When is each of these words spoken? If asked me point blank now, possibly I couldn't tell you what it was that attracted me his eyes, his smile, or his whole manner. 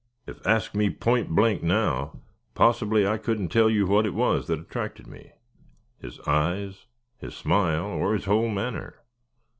If 0.25 0.41
asked 0.47 0.73
me 0.73 0.89
point 0.89 1.29
blank 1.29 1.61
now, 1.61 2.21
possibly 2.55 3.05
I 3.05 3.19
couldn't 3.19 3.49
tell 3.49 3.69
you 3.69 3.85
what 3.85 4.07
it 4.07 4.15
was 4.15 4.47
that 4.47 4.59
attracted 4.59 5.05
me 5.05 5.33
his 5.99 6.19
eyes, 6.21 6.87
his 7.19 7.35
smile, 7.35 7.85
or 7.85 8.13
his 8.15 8.25
whole 8.25 8.49
manner. 8.49 8.95